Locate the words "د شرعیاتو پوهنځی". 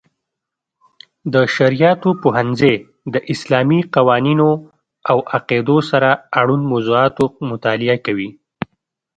1.33-2.73